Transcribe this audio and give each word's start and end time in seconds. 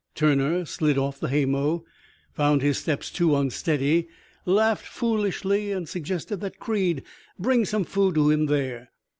Turner 0.15 0.65
slid 0.65 0.97
off 0.97 1.19
the 1.19 1.27
haymow, 1.29 1.83
found 2.33 2.63
his 2.63 2.79
steps 2.79 3.11
too 3.11 3.35
unsteady, 3.35 4.07
laughed 4.47 4.87
foolishly, 4.87 5.71
and 5.71 5.87
suggested 5.87 6.41
that 6.41 6.59
Creed 6.59 7.03
bring 7.37 7.65
some 7.65 7.83
food 7.83 8.15
to 8.15 8.31
him 8.31 8.47
there. 8.47 8.89